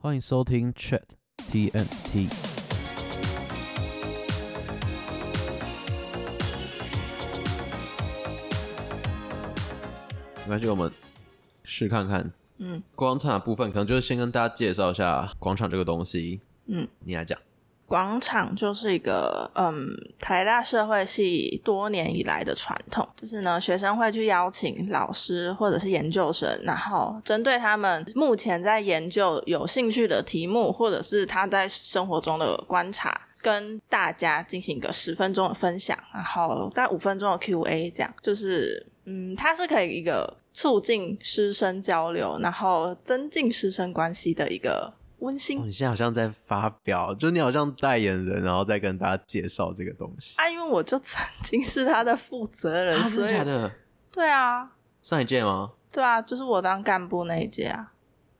[0.00, 1.02] 欢迎收听 Chat
[1.50, 2.30] TNT。
[10.44, 10.88] 没关系，我们
[11.64, 12.32] 试看看。
[12.58, 16.42] 嗯，广场的部分可能就是先跟大家介绍一下广场这个东西。
[16.66, 17.36] 嗯，你来讲。
[17.88, 19.88] 广场就是一个嗯，
[20.20, 44.92] 台大社会系多年以来的传统，就是呢，学生会去邀请老师或者是研究生，然后针对他们目前在研究有兴趣的题目，或者是他在生活中的观察，跟大家进行一个十分钟的分享，然后大概五分钟的 Q&A，这样就是嗯，它是可以一个促进师生交流，然后增进师生关系的一个。
[45.18, 50.48] 温馨、哦，你现在好像在发表，就你好像代言人，然后再跟大家介绍这个东西啊。
[50.48, 52.98] 因为我就曾 经是他的负责人。
[54.10, 54.72] 对啊，
[55.02, 55.72] 上一届吗？
[55.92, 57.92] 对啊，就是我当干部那一届啊。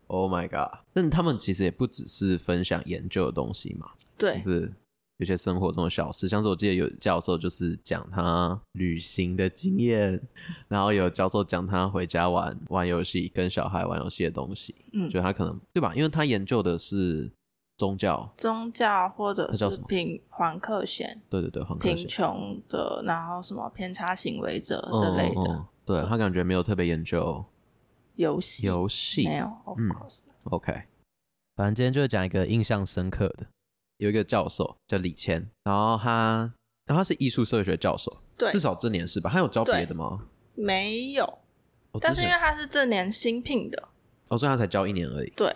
[0.07, 0.79] Oh my god！
[0.95, 4.73] 但他们其实也不只是分享研究的东西嘛，对，就是。
[5.19, 10.21] 有些生活中的小事，像是我记得有教授就是讲他旅行的经验，
[10.69, 14.75] 然后有教授讲他回家玩玩游戏，跟小孩玩游戏的东西。
[14.93, 15.93] 嗯，觉得他可能对吧？
[15.95, 17.33] 因为他研究的是
[17.77, 25.41] 宗教，宗教或者是贫黄克贤，对对对，黄克贤贫穷的，然后什么偏差行为者这类的。
[25.41, 27.45] 嗯嗯、对，他感觉没有特别研究
[28.15, 30.31] 游戏，游戏没有，of course、嗯。
[30.45, 30.73] OK，
[31.57, 33.49] 反正今天就是讲一个印象深刻的。
[33.99, 36.53] 有一个教授叫李谦，然后他，
[36.87, 39.29] 然后他是艺术社会学教授，对，至少这年是吧？
[39.31, 40.27] 他有教别的吗？
[40.55, 41.25] 没有，
[41.91, 43.89] 哦，但是因为他是这年新聘的，
[44.29, 45.31] 哦，所以他才教一年而已。
[45.31, 45.53] 对，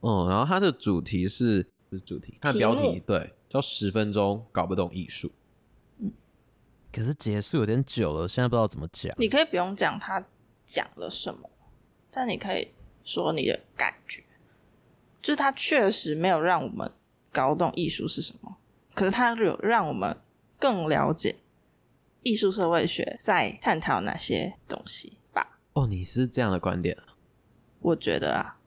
[0.00, 2.36] 嗯，然后他的主题是不是主题？
[2.40, 5.32] 他的标题，题对，叫十分钟搞不懂艺术。
[5.98, 6.12] 嗯，
[6.92, 9.14] 可是结束有点久了，现在不知道怎么讲。
[9.16, 10.24] 你可以不用讲他
[10.66, 11.48] 讲了什么，
[12.10, 12.72] 但你可以
[13.04, 14.24] 说你的感觉，
[15.22, 16.90] 就是他确实没有让我们。
[17.32, 18.56] 搞懂艺术是什么？
[18.92, 20.16] 可是它有让我们
[20.58, 21.36] 更了解
[22.22, 25.60] 艺术社会学在探讨哪些东西吧？
[25.72, 27.14] 哦，你是这样的观点啊？
[27.78, 28.58] 我觉得啊，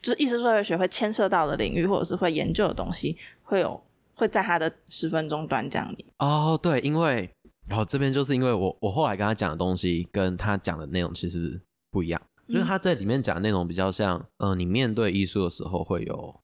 [0.00, 3.80] 就是艺术社会学会牵涉到的领域，或者是会研究的东西，会有
[4.16, 6.06] 会在他的十分钟短讲里。
[6.18, 7.30] 哦，对，因为
[7.68, 16.40] 然后、哦、这边就是因为我我后来跟他讲的东西，跟他讲的内容其实不一样，因、嗯、为他在里面讲的内容比较像，呃，你面对艺术的时候会有。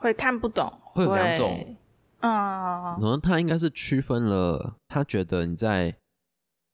[0.00, 1.76] 会看不懂，会有两种，
[2.20, 5.94] 嗯，可能他应该是区分了，他觉得你在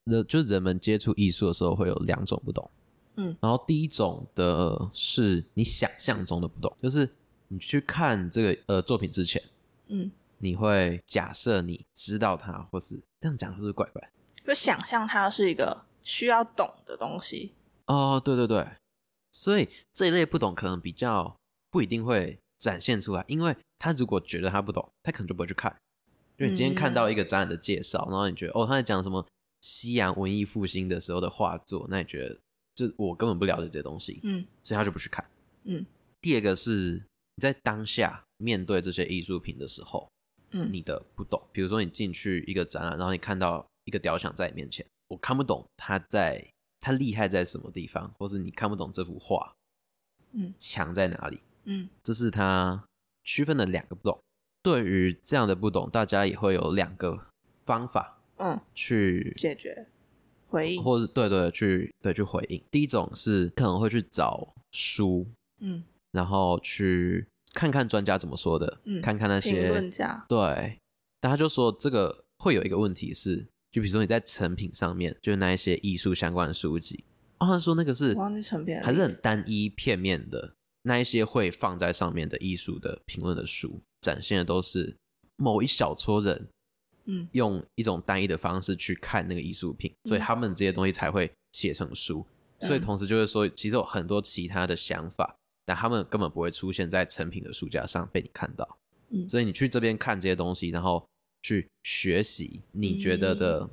[0.05, 2.71] 人，就是人们接触艺术的时候会有两种不懂，
[3.17, 7.09] 嗯，然后第一种的是你想象中的不懂，就是
[7.49, 9.43] 你去看这个呃作品之前，
[9.89, 10.09] 嗯，
[10.39, 14.09] 你会假设你知道它，或是这样讲是不是怪怪？
[14.47, 17.53] 就想象它是一个需要懂的东西，
[17.87, 18.65] 哦，对对对，
[19.33, 21.37] 所以这一类不懂可能比较
[21.73, 22.39] 不一定会。
[22.59, 25.75] 展现出来，因为他如果觉得他不懂，他可能就不会去看。
[26.39, 29.27] 因为你今天看到一个展览的介绍，嗯，然后你觉得哦，他在讲什么
[29.63, 32.39] 西洋文艺复兴的时候的画作，那你觉得
[32.75, 35.25] 就我根本不了解这些东西，嗯，所以他就不去看。
[35.65, 35.85] 嗯，
[36.21, 37.03] 第二个是
[37.37, 40.09] 你在当下面对这些艺术品的时候，
[40.51, 46.47] 嗯，你的不懂，比如说你进去一个展览，然后你看到一个雕像在你面前，我看不懂他在
[46.81, 49.55] 他厉害在什么地方，或是你看不懂这幅画，
[50.33, 51.41] 嗯，强在哪里？
[51.67, 52.85] 嗯，这是他
[53.23, 54.19] 区分的两个不懂。
[54.63, 57.27] 对于这样的不懂，大家也会有两个
[57.65, 59.87] 方法，嗯，去解决、
[60.49, 62.61] 回应，或者对对去对去回应。
[62.71, 65.27] 第一种是可能会去找书，
[65.61, 70.25] 嗯，然后去看看专家怎么说的，嗯，看看那些评论家。
[70.29, 70.79] 对，
[71.21, 77.05] 但他就说这个会有一个问题是，就比如说你在成品上面，就是那一些艺术相关的书籍，
[77.39, 78.17] 哦，他说那个是
[78.83, 80.55] 还是很单一片面的。
[80.87, 84.97] 那一些会放在上面的艺术的评论的书，展现的都是
[85.37, 86.49] 某一小撮人，
[87.07, 92.25] 嗯，用一种单一的方式去看那个艺术品，嗯，所以他们这些东西才会写成书。
[92.61, 98.79] 所以同时就是说，其实有很多其他的想法，但他们根本不会出现在成品的书架上被你看到。
[99.11, 101.05] 嗯，所以你去这边看这些东西，然后
[101.43, 103.69] 去学习你觉得的，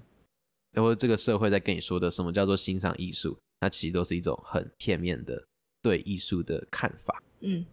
[0.72, 5.46] 然后这个社会在跟你说的什么叫做欣赏艺术，它其实都是一种很片面的。
[5.84, 7.66] 对艺术的看法，嗯，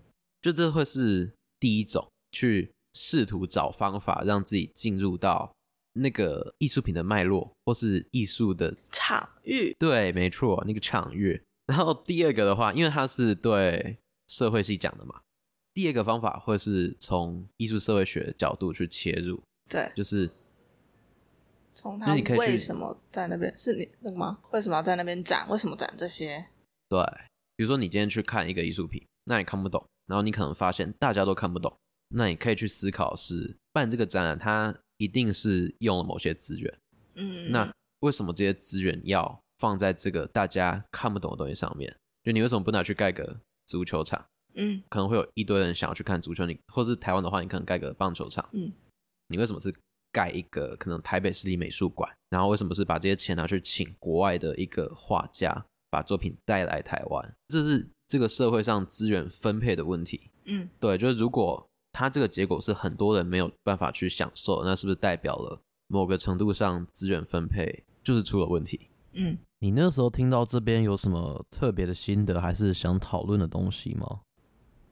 [0.42, 5.52] 就这会是第一种，去试图找方法让自己进入到
[5.92, 9.74] 那个艺术品的脉络，或是艺术的场域。
[9.78, 11.40] 对，没错，那个场域。
[11.66, 13.96] 然后第二个的话，因为它是对
[14.26, 15.20] 社会系讲的嘛，
[15.72, 19.40] 第二个方法会是从艺术社会学的角度去切入。
[19.68, 20.28] 对，就是
[21.70, 23.56] 从他为什么在那边？
[23.56, 24.40] 是你那个吗？
[24.50, 25.48] 为什么要在那边展？
[25.48, 26.44] 为什么展这些？
[26.88, 26.98] 对。
[27.60, 31.76] 比如说，你今天去看一个艺术品，那你看不懂，然后你可能发现大家都看不懂，
[32.08, 36.78] 那你可以去思考是办这个展览，它一定是用了某些资源，
[37.16, 41.94] 嗯，那为什么这些资源要放在这个大家看不懂的东西上面？
[42.24, 44.24] 就你为什么不拿去盖个足球场？
[44.54, 48.72] 嗯，可能会有一堆人想要去看足球，你或是台湾的话，你可能盖个棒球场，嗯，
[49.28, 49.70] 你为什么是
[50.10, 52.10] 盖一个可能台北市立美术馆？
[52.30, 57.34] 然后为什么是把这些钱拿去请国外的一个画家把作品带来台湾？
[57.48, 60.30] 这是这个社会上资源分配的问题。
[60.44, 68.88] 嗯，对，就是如果他这个结果是很多人没有办法去享受，那是不是代表了某个程度上资源分配就是出了问题？
[69.12, 74.20] 嗯，你那时候听到这边有什么特别的心得，还是想讨论的东西吗？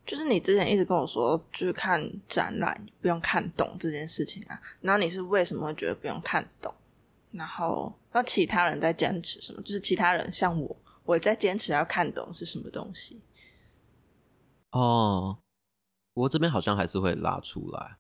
[0.05, 6.73] 就是你之前一直跟我说，就是看展览不用看懂这件事情啊，然后你是为什么会觉得不用看懂？
[7.31, 9.61] 然后那其他人在坚持什么？
[9.61, 10.75] 就是其他人像我，
[11.09, 13.23] 我在坚持要看懂是什么东西。
[14.73, 15.39] 哦，
[16.13, 17.97] 不过这边好像还是会拉出来。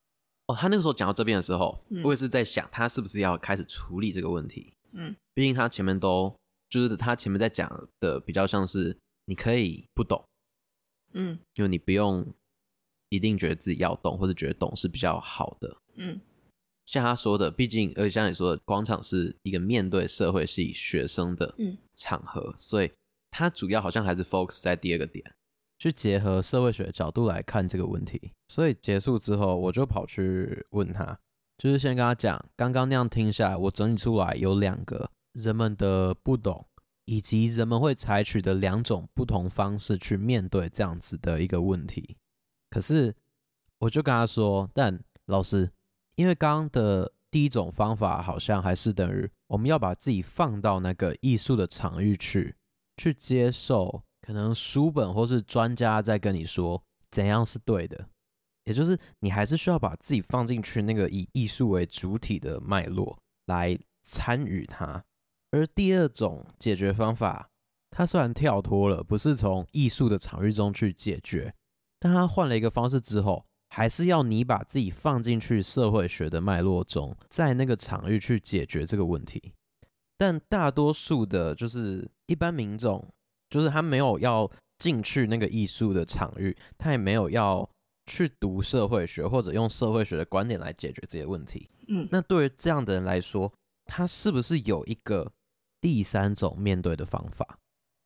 [0.46, 4.74] 哦，他那个时候讲到这边的时候，嗯，我也是在想，他是不是要开始处理这个问题？
[4.92, 6.34] 嗯，毕竟他前面都
[6.68, 10.22] 就是他前面在讲的比较像是你可以不懂。
[11.14, 12.34] 嗯，就你不用
[13.08, 15.78] 一定觉得自己要懂，或者觉得懂是比较好的。
[15.94, 16.20] 嗯，
[16.84, 21.54] 像他说的，毕竟而且像你说的，广场是一个面对社会系学生的
[21.94, 22.92] 场合，嗯，所以
[23.30, 25.34] 他主要好像还是 focus 在第二个点，
[25.78, 28.32] 去结合社会学的角度来看这个问题。
[28.48, 31.18] 所以结束之后，我就跑去问他，
[31.56, 36.64] 就是先跟他讲，刚刚那样听下来，我整理出来有两个人们的不懂。
[37.10, 42.18] 以及人们会采取的两种不同方式去面对这样子的一个问题。
[42.68, 43.16] 可是，
[43.78, 45.72] 我就跟他说：“但老师，
[46.16, 52.54] 因为刚刚的第一种方法好像还是等于我们要把自己放到那个艺术的场域去，
[52.98, 58.08] 去接受可能书本或是专家在跟你说怎样是对的，
[58.64, 65.02] 也就是你还是需要把自己放进去那个以艺术为主体的脉络来参与它。”
[65.50, 67.48] 而第二种解决方法，
[67.90, 71.54] 它虽然跳脱了，不是从艺术的场域中去解决，
[71.98, 79.54] 但它换了一个方式之后，还是要你把自己放进去社会学的脉络中，在那个场域去解决这个问题。
[80.18, 83.08] 但大多数的，就是一般民众，
[83.48, 87.66] 就是他没有要进去那个艺术的场域，他也没有要
[88.04, 91.70] 去读社会学或者用社会学的观点来解决这些问题。
[91.86, 93.50] 嗯，那对于这样的人来说，
[93.86, 95.32] 他是不是有一个？
[95.80, 97.60] 第三种面对的方法，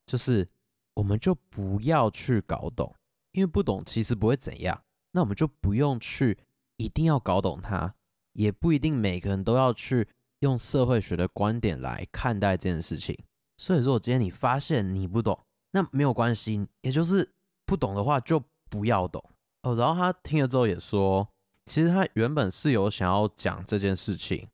[0.04, 0.46] 就是
[0.92, 2.94] 我们就不要去搞懂，
[3.30, 4.78] 因为不懂其实不会怎样。
[5.12, 6.36] 那我们就不用去
[6.76, 7.94] 一定要搞懂它，
[8.34, 10.06] 也不一定每个人都要去
[10.42, 13.18] 用社会学的观点来看待这件事情。
[13.56, 15.38] 所以，如果今天你发现你不懂，
[15.72, 17.32] 那没有关系，也就是
[17.66, 19.24] 不懂的话就不要懂
[19.62, 19.74] 哦。
[19.74, 21.28] 然后他听了之后也说，
[21.64, 24.46] 其实他原本是有想要讲这件事情。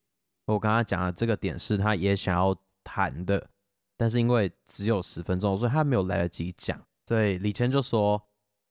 [0.46, 2.56] 我跟他讲的这个点是，他也想要。
[2.90, 3.50] 谈的，
[3.98, 6.82] 但是因为只有十分钟，所以他没有来得及讲。
[7.04, 8.26] 所以李谦就说，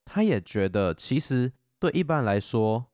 [0.06, 2.88] 他也觉得其实对一般来说，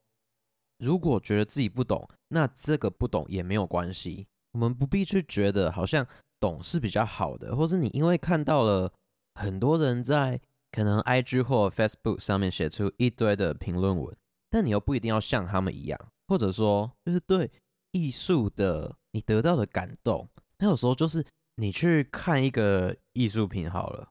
[0.78, 4.28] 如果觉得自己不懂，那这个不懂也没有关系。
[4.52, 6.06] 我们不必去觉得好像
[6.40, 8.92] 懂是比较好的，或是你因为看到了
[9.36, 10.40] 很多人在
[10.72, 14.16] 可能 IG 或 Facebook 上面写出一堆的评论文，
[14.50, 17.50] 但你又不一定要像他们一样，或者说就是对
[17.92, 20.28] 艺术的你得到的感动。
[20.60, 24.10] 那有时候就是你去看一个艺术品好了，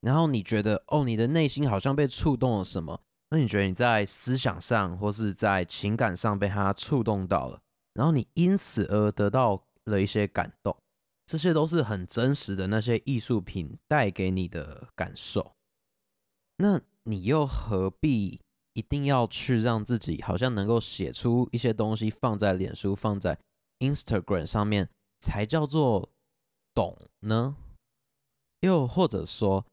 [0.00, 3.00] 然后你觉得哦，你的内心好像被触动了什么？
[3.34, 7.60] 那你觉得你在思想上或是在情感上被他触动到了，
[7.92, 10.76] 然后你因此而得到了一些感动，
[11.26, 15.56] 这些都是很真实的那些艺术品带给你的感受。
[16.58, 18.40] 那你又何必
[18.74, 23.36] 一定要去让自己好像能够写出一些东西放在脸书、放在
[23.80, 24.88] Instagram 上面？
[25.18, 26.08] 才叫做
[26.72, 27.56] 懂呢？
[28.60, 29.66] 又或者说，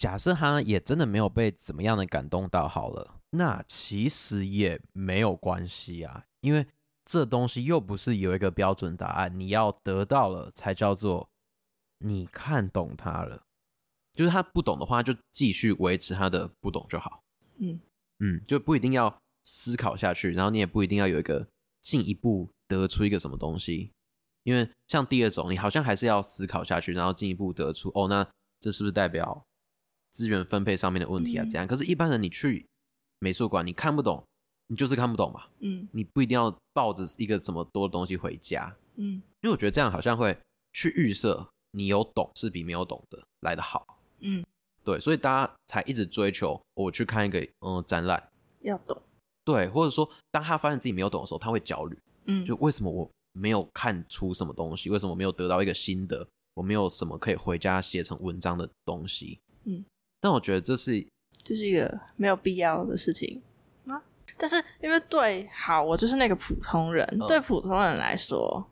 [0.00, 6.66] 假设他也真的没有被怎么样的感动到，好了，那其实也没有关系啊，因为
[7.04, 11.28] 这东西又不是有一个标准答案，你要得到了才叫做
[11.98, 13.42] 你看懂他了。
[14.14, 17.22] 就是他不懂的话，就继续维持他的不懂就好。
[17.58, 17.78] 嗯
[18.20, 21.46] 嗯，就不一定要思考下去，然后你也不一定要有一个
[21.82, 23.92] 进一步得出一个什么东西。
[24.44, 28.26] 因为像第二种，你好像还是要思考下去，然后进一步得出哦，那
[28.58, 29.46] 这是不是代表
[30.12, 31.44] 资源分配上面的问题啊？
[31.48, 32.66] 这样，可是，一般人你去
[33.18, 34.24] 美术馆，你看不懂，
[34.68, 35.46] 你就是看不懂嘛。
[35.60, 38.76] 嗯，你不一定要抱着一个这么多的东西回家。
[38.96, 40.36] 嗯，因为我觉得这样好像会
[40.72, 43.98] 去预设你有懂是比没有懂的来得好。
[44.20, 44.44] 嗯，
[44.84, 49.00] 对，所以大家才一直追求我去看一个嗯展览，要懂，
[49.44, 54.90] 对，或者说当他发现自己没有懂的时候，他会焦虑，嗯，就为什么我没有看出什么东西？
[54.90, 56.26] 为什么没有得到一个心得？
[56.54, 59.84] 我没有什么可以回家写成文章的东西，嗯，
[60.20, 61.06] 但我觉得这是
[61.42, 63.42] 这是一个没有必要的事情
[63.86, 64.00] 啊。
[64.36, 68.66] 但是因为对，好，我就是那个普通人，嗯、对普通人来说。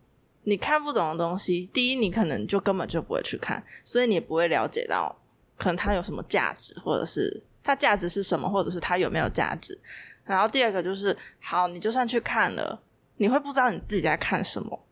[0.45, 5.15] 你看不懂的东西，第一，你可能就根本就不会去看，所以你也不会了解到
[5.59, 9.79] 可能它有什么价值，或者是它价值是什么，或者是它有没有价值。
[10.25, 12.81] 然后第二个就是，好，你就算去看了，
[13.19, 14.87] 你会不知道你自己在看什么。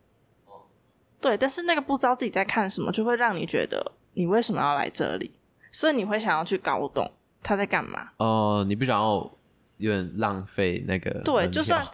[1.22, 5.35] 对，但是那个不知道自己在看什么，就会让你觉得你为什么要来这里，
[5.76, 8.08] 所以你会想要去搞懂他在干嘛。
[8.16, 9.30] 哦、呃，你不想要
[9.76, 11.10] 有点浪费那个？
[11.20, 11.86] 对，就算。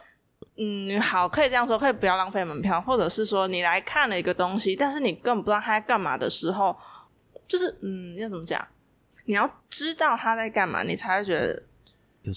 [0.56, 6.76] 嗯，好，可以这样说，可以不要浪费门票，或者是说你来看了一个东西，但是你根本不知道他在干嘛的时候，
[7.48, 8.64] 就是嗯，要怎么讲？
[9.24, 11.60] 你要知道他在干嘛，你才会觉得
[12.22, 12.32] 有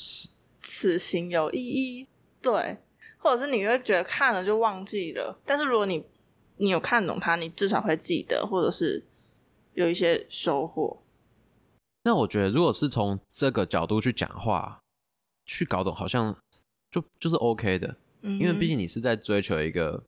[0.64, 2.08] 此行有意义。
[2.42, 2.78] 对，
[3.20, 6.04] 或者是你会觉得看了就忘记了，但是如果你
[6.58, 9.06] 你有看懂他，你至少会记得，或者是
[9.76, 11.04] 有一些收获。
[12.06, 14.80] 那我觉得，如果是从这个角度去讲话，
[15.46, 16.38] 去搞懂，好像
[16.92, 17.98] 就就是 OK 的。
[18.22, 20.04] 因为毕竟你是在追求一个，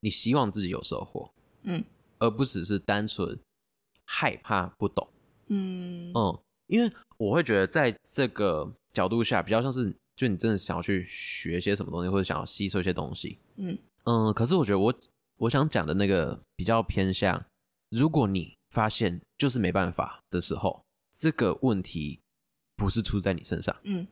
[0.00, 1.30] 你希望自己有收获，
[1.62, 1.84] 嗯，
[2.18, 3.38] 而不只是单纯
[4.06, 5.08] 害怕不懂，
[5.48, 6.12] 嗯。
[6.14, 13.78] 嗯，因为我会觉得在这个角度下，比较像是就你真的想要去学些什么东西，或者想要吸收一些东西，嗯。
[14.04, 14.94] 嗯，可是我觉得我
[15.36, 17.44] 我想讲的那个比较偏向，
[17.90, 20.82] 如果你发现就是没办法的时候，
[21.18, 22.20] 这个问题
[22.76, 24.06] 不是出在你身上，嗯，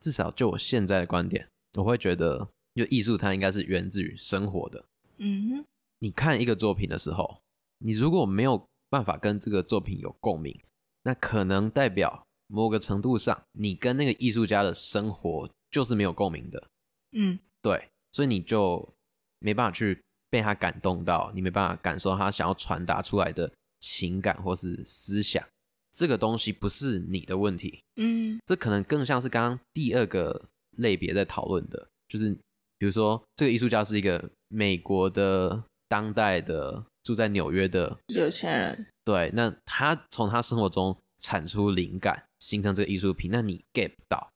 [0.00, 1.48] 至少就我现在的观点，
[1.78, 2.48] 我会觉得。
[2.76, 4.84] 因为艺术它应该是源自于生活的，
[5.18, 5.64] 嗯哼。
[6.00, 7.40] 你看一个作品的时候，
[7.78, 10.60] 你如果没有办法跟这个作品有共鸣，
[11.04, 16.66] 那可能代表某个程度上，你跟那个艺术家的生活就是没有共鸣的，
[17.12, 18.92] 嗯，对，所以你就
[19.38, 25.46] 没办法去被他感动到，你没办法感受他想要传达出来的情感或是思想，
[25.94, 32.36] 这个东西不是你的问题，嗯，这可能更像是刚刚第二个类别在讨论的，就是。
[32.76, 38.86] 比如说，这个艺术家是一个美国的当代的住在纽约的有钱人。
[39.04, 44.28] 对，那他从他生活中产出灵感，形成这个艺术品，那你 get 不到，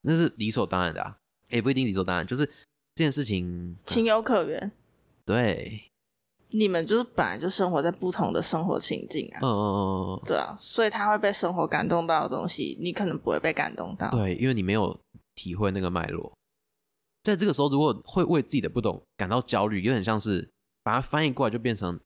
[0.00, 1.16] 那是理所当然的啊，
[1.50, 4.72] 也不一定理所当然，就是这件事情情有可原。
[5.24, 5.82] 对，
[6.54, 9.38] 你们就是本来就生活在不同的生活情境啊。
[9.42, 9.72] 嗯嗯
[10.14, 14.10] 嗯，对啊，所以他会被生活感动到的东西，你可能不会被感动到。
[14.10, 14.98] 对，因为你没有
[15.34, 16.32] 体会那个脉络。
[17.22, 20.50] 在这个时候，如果会为自己的不懂感到焦虑，有点像是
[20.82, 21.98] 把它翻译过来，就变成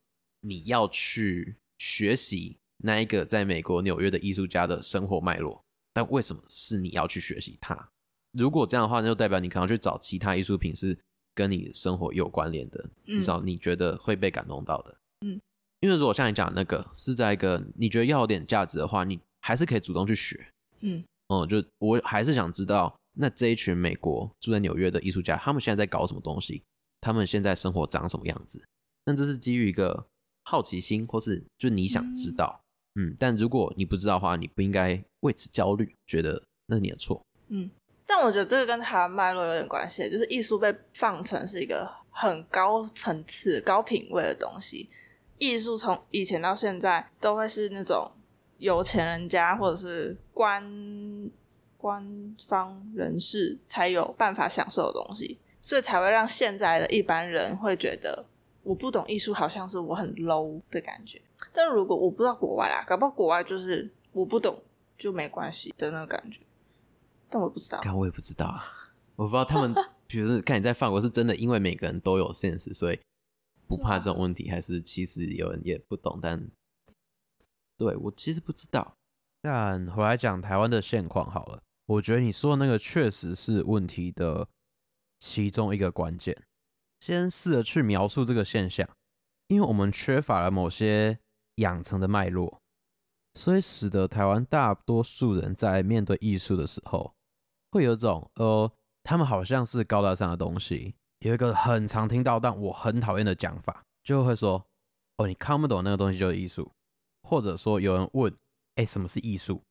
[0.43, 5.63] 你要去学习那一个在美国纽约的艺术家的生活脉络。
[5.95, 7.89] 但为什么是你要去学习他？
[8.33, 10.99] 如果这样的话，那就代表你可能去找其他艺术品是
[11.37, 14.97] 跟你生活有关联的，至少你觉得会被感动到的。
[15.21, 15.39] 嗯，
[15.81, 20.49] 因为如果像你讲的那个是在一个你觉得要有点价值的话，你还是可以主动去学。
[20.81, 22.97] 嗯，哦、嗯，就我还是想知道。
[23.19, 26.63] 那这一群美国住在纽约的艺术家，他们现在在搞什么东西？
[27.01, 28.63] 他们现在生活长什么样子？
[29.05, 30.07] 那这是基于一个
[30.45, 32.61] 好奇心，或是就你想知道，
[32.95, 33.17] 嗯，嗯。
[33.19, 37.23] 但如果你不知道的话，你不应该为此焦虑，觉得那是你的错。
[37.49, 37.71] 嗯。
[38.17, 44.89] 但我觉得这个跟他的脉络有点关系，就是艺术被放成是一个很高层次、高品位的东西。
[45.37, 48.11] 艺术从以前到现在都会是那种
[48.57, 51.31] 有钱人家或者是官。
[51.79, 58.25] 官方人士才有办法享受的东西，所以才会让现在的一般人会觉得
[58.65, 61.21] 我不懂艺术，好像是我很 low 的感觉。
[61.53, 64.61] 但如果我不知道国外啊，搞不好国外就是我不懂
[64.99, 66.41] 就没关系的那个感觉。
[67.29, 68.63] 但我不知道，但我也不知道啊，
[69.17, 69.75] 我不知道他们，
[70.07, 73.01] 比如说看你在法国是真的，因为每个人都有 sense，所以
[73.67, 76.19] 不怕这种问题，还是其实有人也不懂？
[76.21, 76.51] 但
[77.77, 78.97] 对我其实不知道。
[79.43, 81.63] 但回来讲台湾的现况好了。
[81.87, 84.49] 我觉得你说的那个确实是问题的
[85.21, 86.37] 其中一个关键。
[86.99, 88.89] 先试着去描述这个现象，
[89.47, 91.21] 因为我们缺乏了某些
[91.57, 92.59] 养成的脉络，
[93.35, 97.15] 所以使得台湾大多数人在面对艺术的时候，
[97.71, 98.71] 会有种呃，
[99.03, 100.95] 他们好像是高大上的东西。
[101.21, 104.67] 有一个很常听到但我很讨厌的讲法，就会说
[105.17, 106.73] ：“哦，你看不懂那个东西就是艺术。”
[107.29, 108.33] 或者说有人问
[108.77, 109.63] ：“哎，什么是艺术？”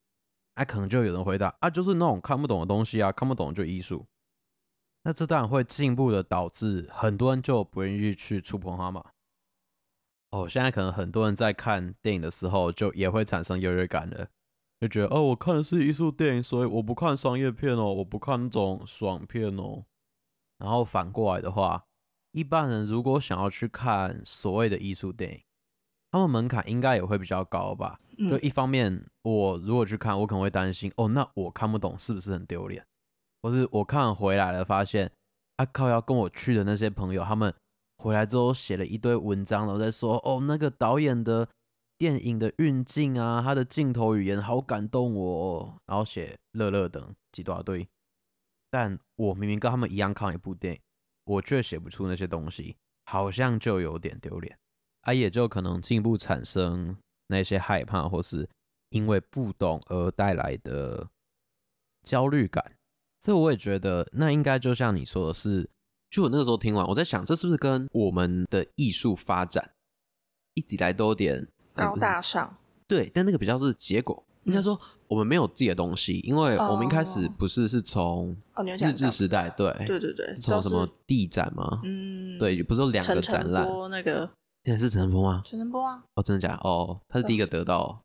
[0.55, 4.05] 那、啊、可能就有人回答啊，就是那种看不懂的东西啊，看不懂就艺术。
[5.03, 9.11] 那这当然会进一步的导致很多人就不愿意去触碰它嘛。
[10.31, 14.29] 哦，现在可能很多人在看电影的时候就也会产生优越感了，
[14.87, 19.83] 就觉得哦，我看的是艺术电影，所以我不看商业片哦，我不看那种爽片哦。
[20.59, 21.83] 然后反过来的话，
[22.31, 25.41] 一般人如果想要去看所谓的艺术电影，
[26.11, 27.99] 他们门槛应该也会比较高吧？
[28.29, 32.85] 就一方面，我如果去看，我可能会担心哦，那我看不懂是不是很丢脸？
[33.41, 35.11] 或是我看回来了，发现
[35.57, 37.53] 啊靠，要跟我去的那些朋友，他们
[37.97, 41.49] 回来之后写了一堆文章，然后在说哦，那个导演的
[41.97, 47.87] 电影的运镜啊，他的镜头语言好感动我哦，然后写乐乐等几大堆。
[48.69, 50.81] 但我明明跟他们一样看一部电影，
[51.23, 52.75] 我却写不出那些东西，
[53.05, 54.57] 好像就有点丢脸，
[55.01, 56.97] 啊，也就可能进一步产生
[57.27, 58.49] 那些害怕，或是
[58.89, 61.09] 因为不懂而带来的
[62.03, 62.75] 焦虑感。
[63.21, 65.69] 所以我也觉得，那应该就像你说的是，
[66.09, 69.73] 就我那个时候听完，我在想，这是不是跟我们的艺术发展
[70.53, 72.57] 一直以来都有点高大上？
[72.87, 74.23] 对，但那个比较是结果。
[74.43, 78.37] 应该说，我们没有自己的东西，因为我们一开始不是是从
[78.77, 81.81] 日治时代，对对对对，从什么地展吗？
[81.83, 83.67] 嗯，对，不是有两个展览？
[83.89, 84.29] 那个
[84.63, 85.41] 现在是陈晨波吗？
[85.43, 86.03] 陈晨波啊？
[86.13, 86.59] 哦，真的假？
[86.63, 87.99] 哦，他是第一个得到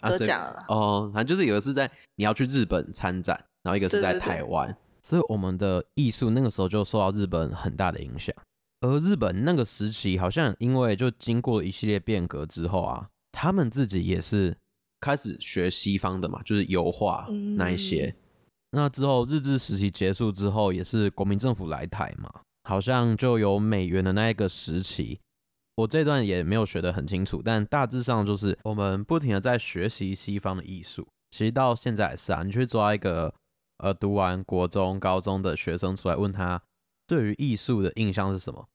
[0.00, 0.64] 得奖了。
[0.68, 8.32] 哦，反正就是有一个是在你要去日本参展，然后一个是在台湾，所以我们的艺术那个时候就受到日本很大的影响。
[8.80, 14.56] 而日本那个时期好像因为就经过了一系列变革之后啊，他们自己也是。
[15.00, 17.28] 开始学西方的嘛，就是油画
[17.58, 18.06] 那一些。
[18.06, 18.16] 嗯、
[18.70, 25.20] 那之后日治时期结束之后，也是国民政府来台嘛，好像就有美元的那一个时期。
[25.74, 31.06] 我这段也没有学得很清楚，但大致上就是我们不停的在学习西方的艺术。
[31.30, 33.34] 其实到现在也是啊，你去抓一个
[33.76, 36.62] 呃读完国中、高中的学生出来，问他
[37.06, 38.68] 对于艺术的印象是什么？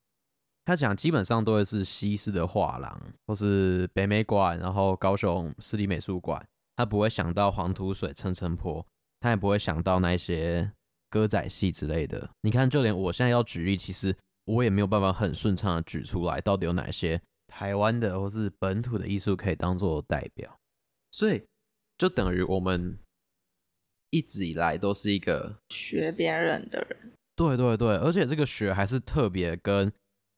[0.65, 6.45] 他讲基本上都会是西式的画廊，或是北美馆，然后高雄市立美术馆。
[6.75, 8.86] 他不会想到黄土水、陈澄波，
[9.19, 10.71] 他也不会想到那些
[11.09, 12.29] 歌仔戏之类的。
[12.41, 20.58] 你看，就连我现在要举例，其实我也没有办法很顺畅的举出来，到底有哪些台湾的或是本土的艺术可以当做代表。
[21.12, 21.43] 所以，
[21.97, 22.97] 就等于我们
[24.12, 27.12] 一直以来都是一个学别人的人。
[27.39, 29.91] 对对对，而且这个学还是特别跟。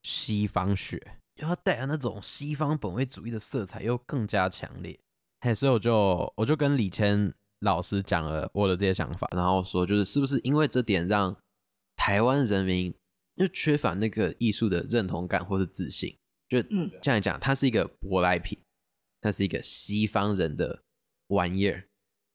[0.04, 1.00] 西方学，
[1.36, 4.98] 就它带来那种西方本位主义的色彩又更加强烈，
[5.42, 11.36] 嘿，所以我就我就跟李谦老师讲了我的这些想法，然后说就是是不是因为这点让
[11.94, 12.92] 台湾人民
[13.36, 18.58] 就缺乏那个艺术的认同感或是自信，就嗯这样讲，它是一个舶来品，
[19.20, 20.82] 它是一个西方人的
[21.28, 21.84] 玩意儿，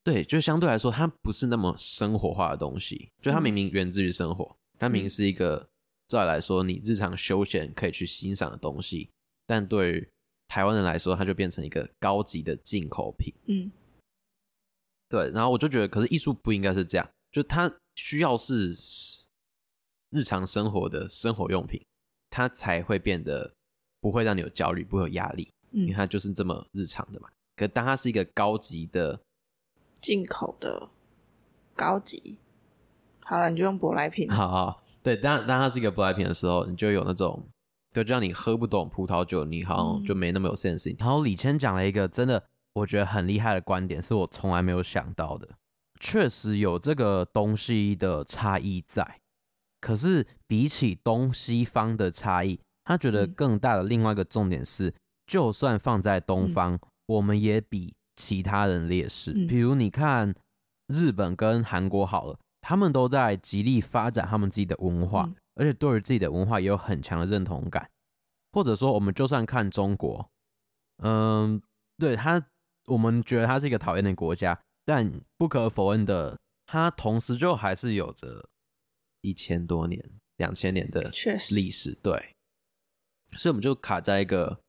[0.08, 5.68] 对，就相对来说它不是那么生活化的东西，就它明明源自于生活，它明明是一个。
[6.08, 9.10] 再来说，你日常休闲可以去欣赏的东西，
[9.46, 10.10] 但对于
[10.48, 13.34] 台湾人来说，它就变成一个高级的进口品。
[13.48, 13.70] 嗯，
[15.10, 15.30] 对。
[15.32, 18.74] 然后我就觉得，可是艺术不应该是这样，就它需要是
[20.12, 21.86] 日常生活的生活用品，
[22.30, 23.54] 它才会变得
[24.00, 27.28] 不会让你有焦虑，不会有压力，因为它就是这么日常的嘛。
[27.58, 29.22] 可是当它是一个高级的
[30.02, 30.90] 进口的
[31.76, 32.38] 高级，
[33.24, 34.30] 好了，你就用舶来品。
[34.30, 34.84] 好，好。
[35.04, 37.48] 对，当当它是一个舶来品的时候，你就有那种，
[37.94, 40.94] 就就像你喝不懂葡萄酒，你好像就没那么有 sense。
[41.00, 45.48] 然后李谦讲了一个真的我觉得很厉害的观点，是我从来没有想到的。
[46.00, 49.20] 确实有这个东西的差异在，
[49.82, 54.94] 可是比起东西方的差异，他觉得更大的另外一个重点是，
[55.26, 59.32] 就算放在东方，我们也比其他人劣势。
[59.48, 60.36] 比如你看
[60.88, 62.38] 日本跟韩国好了。
[62.60, 67.90] 他们都在极力发展他们自己的文化，而且对于自己的文化也有很强的认同感。
[68.52, 70.30] 或者说，我们就算看中国，
[70.98, 71.62] 嗯，
[71.98, 72.46] 对他，
[72.88, 78.50] 我们觉得他是一个讨厌的国家，但不可否认的，他同时就还是有着
[79.22, 80.04] 一千多年、
[80.36, 81.10] 两千年的
[81.52, 81.98] 历史。
[82.04, 82.36] 对，
[83.38, 84.60] 所以我们就卡在一个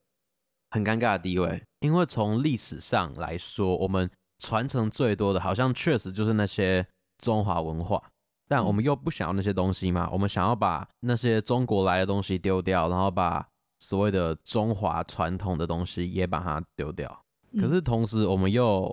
[0.70, 6.86] 很尴尬的地位，因为从历史上来说，我们传承最多的好像确实就是那些。
[7.20, 8.00] 中华文化，
[8.46, 10.04] 但我们又不想要那些东西嘛？
[10.04, 13.44] 嗯、我们想要把那些中国来的东西丢掉，然后把
[13.80, 17.24] 所谓的中华传统的东西也把它丢掉。
[17.50, 18.88] 嗯、可是同时，我们又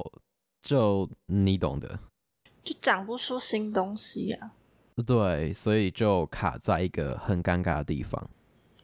[0.64, 2.00] 就你懂的，
[2.64, 5.06] 就长不出新东西呀、啊。
[5.06, 8.28] 对，所以就卡在一个很尴尬的地方。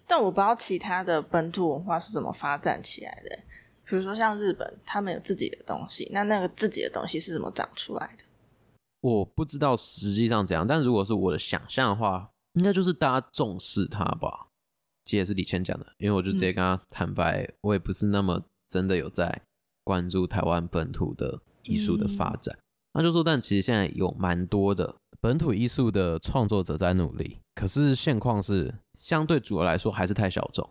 [0.05, 3.39] 但我不知道其他的本土文化是怎么发展起来的。
[3.91, 8.23] 比如说像日本，他们有自己的东西，那那个自己的东西是怎么长出来的？
[9.01, 14.47] 我不知道实际上怎样，但如果是我的想象的话，应该就是大家重视它吧。
[15.03, 19.41] 其实也是李谦讲的，因为我就直接跟他坦白，我也不是那么真的有在
[19.83, 22.55] 关注台湾本土的艺术的发展。
[22.55, 30.69] 嗯、他就说，但其实现在有蛮多的本土艺术的创作者在努力，可是现况是相对主流来说还是太小众，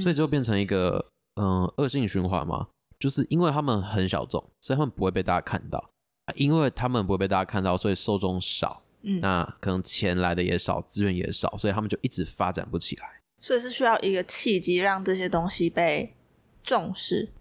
[0.00, 1.04] 所以就变成一个
[1.38, 2.68] 嗯恶性循环嘛。
[2.98, 5.90] 就是因为他们很小众，所以他们不会被大家看到。
[6.34, 13.22] 因为他们不会被大家看到，所以受众少，嗯，那可能钱来的也少，资源也少，所以他们就一直发展不起来。
[13.40, 16.14] 所以是需要一个契机让这些东西被
[16.62, 17.37] 重视吗？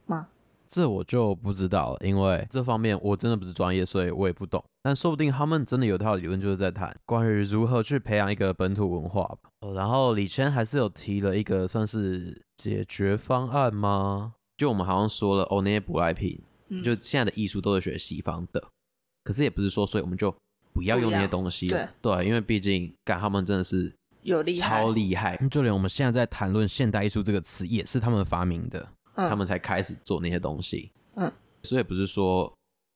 [0.67, 4.63] 这我就不知道了，因为这方面我真的不是专业，所以我也不懂。
[4.83, 9.49] 但说不定他们真的有一套理论，就是在谈关于如何去培养一个本土文化吧。
[9.61, 14.33] 哦然后李谦还是有提了一个算是解决方案吗？
[14.57, 16.41] 就我们好像说了，哦，那些舶来品，
[16.83, 18.63] 就现在的艺术都是学西方的。
[19.23, 20.33] 可是也不是说，所以我们就
[20.73, 21.89] 不要用那些东西了。
[22.01, 25.35] 对，对，因为毕竟干他们真的是有厉害，超厉害。
[25.51, 30.91] 就连我们现在在谈论现代艺术这个词，也是他们发明的，嗯、他们才开始做那些东西。
[31.15, 31.31] 嗯，
[31.63, 32.51] 所以不是说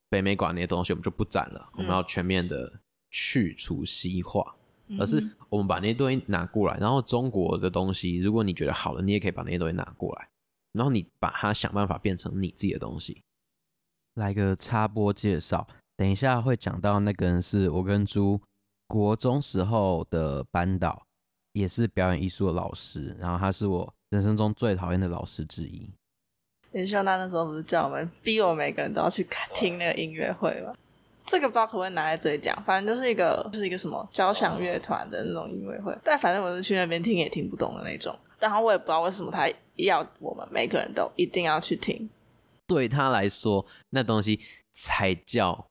[0.10, 4.56] 北美馆那些东西我们就不展了，嗯、我们要全面的去除西化，
[4.88, 10.30] 嗯、而是我们把那些东西拿过来，然后中国的东西，如果你觉得好了，你也可以把那些东西拿过来，
[10.72, 13.22] 然后你把它想办法变成你自己的东西。
[14.16, 15.68] 来个插播介绍。
[15.98, 18.42] 等一下会讲到那个人是我跟猪
[18.88, 21.06] 国中时候的班导，
[21.54, 25.88] 也是表演艺术的老师，然后他是我人生中最讨厌的老师之一。
[26.72, 30.74] 林秀娜那时候不是叫我们逼我们每个人都要去看听那个音乐会吗？
[31.26, 38.18] 这个不知道可不可以拿来这里讲，反正就是一个就是一个什么交响乐团的那种音乐会，但反正我是去那边听也听不懂的那种。
[38.40, 42.10] 然后我也不知道为什么他要我们每个人都一定要去听，
[42.68, 44.40] 对他来说那东西
[44.72, 45.68] 才叫。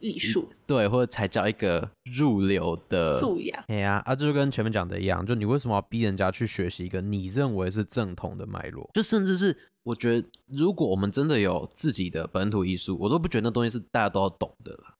[0.00, 3.64] 艺术对，或者才叫一个入流的素养。
[3.68, 8.90] 哎呀，啊，就跟前面讲的一样，就你为什么要逼人家去学习一个你认为是正统的脉络？
[8.92, 14.96] 就甚至是我觉得，如果我们真的有自己的本土艺术，我都不觉得那东西是大家都要懂的了。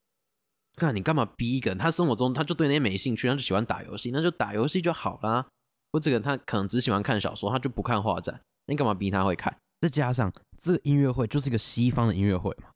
[0.76, 1.76] 看你干嘛逼一个人？
[1.76, 5.46] 他生活中他就对那些没兴趣，他就喜欢打游戏，那就打游戏就好啦。
[5.92, 9.56] 或这个他可能只喜欢看小说，他就不看画展，你干嘛逼他会看？
[9.80, 12.68] 再加上这个音乐会就是一个西方的音乐会嘛，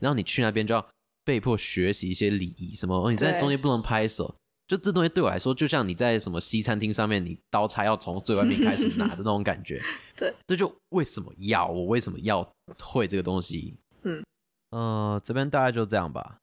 [0.00, 0.86] 然后你去那边就要。
[1.24, 2.96] 被迫学习一些礼仪，什么？
[2.96, 4.34] 哦，你在中间不能拍手，对
[4.72, 9.78] 就这东西对我来说，就像你在什么西餐厅上面，你刀叉要从最外面开始拿的那种感觉。
[10.16, 12.42] 对，这就为什么要我为什么要
[12.80, 13.76] 会这个东西？
[14.04, 14.24] 嗯，
[14.70, 16.38] 呃，这边大概就这样吧。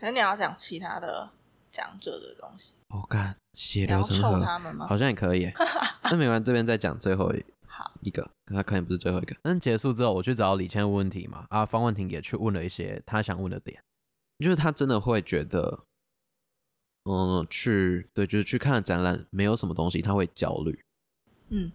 [0.00, 1.30] 可能你要讲其他的
[1.70, 2.72] 讲者的东西。
[2.88, 4.44] 我看血流成河，
[4.88, 5.48] 好像也可以。
[6.10, 7.32] 那没关系，这边再讲最后
[8.02, 9.36] 一 个，他可能不是最后一个。
[9.44, 11.46] 那结束之后，我去找李谦问问题嘛。
[11.50, 13.80] 啊，方万婷也去问了一些他想问的点。
[14.40, 15.84] 就是他真的会觉得，
[17.04, 20.84] 嗯，去对，就是去看展览，没有什么东西，他会焦虑。
[21.48, 21.72] 嗯，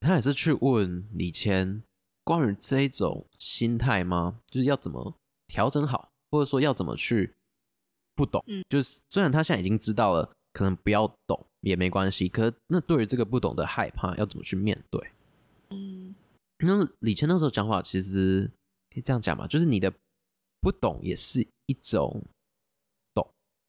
[0.00, 1.82] 他也是去问李谦
[2.24, 4.40] 关于这一种心态吗？
[4.46, 5.14] 就是要怎么
[5.46, 7.34] 调整好，或者说要怎么去
[8.14, 8.42] 不懂？
[8.46, 15.10] 嗯，就是虽然他现在已经知道了，可能不要懂也没关系，可那对于这个不懂的害怕，要怎么去面对？
[15.70, 16.14] 嗯，
[16.58, 18.50] 那么李谦那时候讲话，其实
[18.90, 19.92] 可以这样讲嘛，就是你的
[20.60, 21.46] 不懂也是。
[21.70, 22.24] 一种懂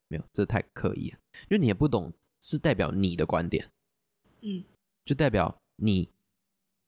[0.10, 1.18] 没有，这太刻意了。
[1.44, 3.72] 因为你也不懂，是代表你的观点，
[4.42, 4.64] 嗯，
[5.06, 6.10] 就代表你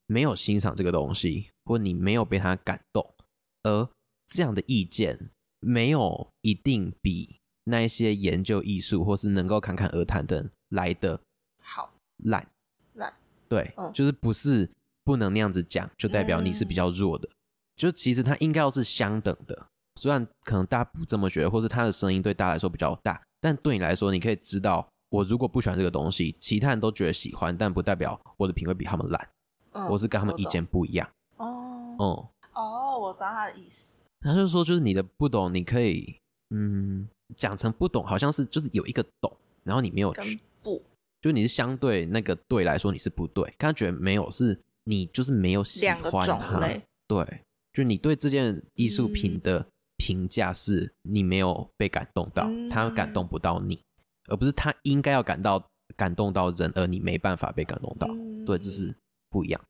[0.07, 3.15] 没有欣赏这个东西，或你没有被他感动。
[3.63, 3.87] 而
[4.27, 5.29] 这样的意见，
[5.59, 11.21] 没有一定比那一些研究艺术或是能够侃侃而谈的人来的
[11.61, 12.49] 好烂
[12.93, 13.13] 烂。
[13.47, 14.69] 对，嗯、就是不是
[15.03, 17.29] 不能那样子讲，就代表你是比较弱的。
[17.29, 17.35] 嗯、
[17.75, 19.67] 就其实它应该要是相等的。
[19.95, 29.29] 虽然可能大家不这么觉得，或是他的声音对大家来说比较大，但对你来说，你可以知道，我如果不喜欢这个东西，其他人都觉得喜欢，但不代表我的品味比他们烂，
[29.73, 31.07] 嗯、我是跟他们意见不一样。
[31.37, 33.97] 哦，哦、嗯，哦，我知道他的意思。
[34.21, 36.15] 他就是说，就是你的不懂，你可以
[36.51, 40.81] 嗯讲成不懂，好像是就是有一个懂，然后你没有去不，
[41.21, 46.59] 就你是相对那个对来说你是不对，他觉得没有，是你就是没有喜欢他，
[47.07, 47.41] 对，
[47.73, 49.65] 就你对这件艺术品的、嗯。
[50.01, 53.83] 评价是你没有被感动到，他感动不到你，嗯、
[54.29, 55.63] 而不是他应该要感到
[55.95, 58.07] 感动到人，而你没办法被感动到。
[58.09, 58.95] 嗯、对，这是
[59.29, 59.61] 不一样。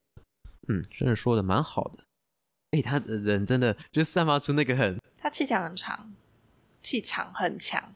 [0.69, 1.99] 嗯，真的说的蛮好的。
[2.71, 6.13] 哎、欸，他的人真的就散发出那个很，他气场很长，
[6.81, 7.93] 气场很强。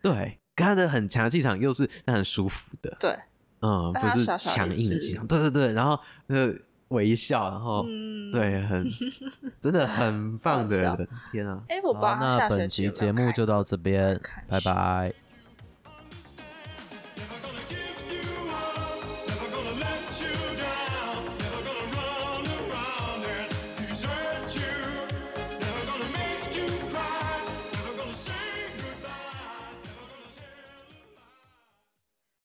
[0.00, 2.96] 对，他的很强气场又是很舒服的。
[2.98, 3.18] 对，
[3.60, 5.26] 嗯，不是强硬的气场。
[5.26, 6.54] 对对对，然后呃。
[6.94, 8.88] 微笑，然后、嗯、对，很
[9.60, 11.60] 真的很棒的人，天啊！
[11.68, 15.12] 哎，我爸，那本期节目就到这边，拜拜。